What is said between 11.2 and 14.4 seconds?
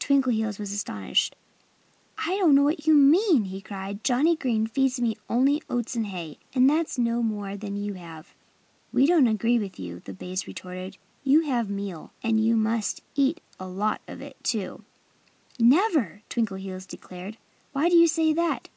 "You have meal. And you must eat a lot of it,